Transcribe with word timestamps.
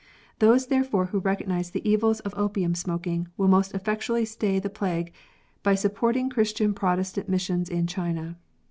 Those, 0.39 0.65
therefore, 0.65 1.05
who 1.13 1.19
recognise 1.19 1.69
the 1.69 1.87
evils 1.87 2.21
of 2.21 2.33
opium 2.35 2.73
smoking 2.73 3.27
will 3.37 3.47
most 3.47 3.75
effectually 3.75 4.25
stay 4.25 4.57
the 4.57 4.67
plague 4.67 5.13
by 5.61 5.75
supporting 5.75 6.27
Cliristian 6.27 6.73
Protestant 6.73 7.29
Missions 7.29 7.69
in 7.69 7.85
China. 7.85 8.35